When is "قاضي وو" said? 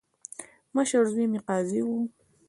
1.47-1.99